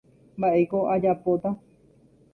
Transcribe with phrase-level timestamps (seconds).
[0.37, 1.49] mba'éiko ajapóta